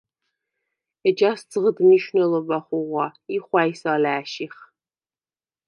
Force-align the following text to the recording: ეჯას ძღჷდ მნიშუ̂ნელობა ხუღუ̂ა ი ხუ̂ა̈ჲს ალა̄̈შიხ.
ეჯას 1.07 1.41
ძღჷდ 1.51 1.77
მნიშუ̂ნელობა 1.85 2.57
ხუღუ̂ა 2.65 3.07
ი 3.35 3.37
ხუ̂ა̈ჲს 3.45 3.81
ალა̄̈შიხ. 3.93 4.55